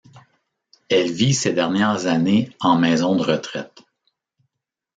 [0.89, 3.83] Elle vit ses dernières années en maison de retraite.